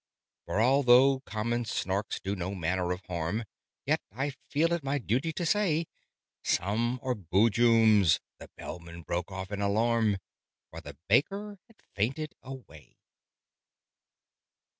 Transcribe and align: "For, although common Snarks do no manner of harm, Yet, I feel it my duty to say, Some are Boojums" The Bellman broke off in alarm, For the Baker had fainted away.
"For, 0.47 0.59
although 0.59 1.19
common 1.19 1.63
Snarks 1.63 2.19
do 2.19 2.35
no 2.35 2.55
manner 2.55 2.91
of 2.91 3.01
harm, 3.05 3.43
Yet, 3.85 4.01
I 4.11 4.31
feel 4.49 4.73
it 4.73 4.83
my 4.83 4.97
duty 4.97 5.31
to 5.33 5.45
say, 5.45 5.85
Some 6.43 6.99
are 7.03 7.13
Boojums" 7.13 8.19
The 8.39 8.49
Bellman 8.57 9.03
broke 9.03 9.31
off 9.31 9.51
in 9.51 9.61
alarm, 9.61 10.17
For 10.71 10.81
the 10.81 10.97
Baker 11.07 11.59
had 11.67 11.75
fainted 11.95 12.33
away. 12.41 12.97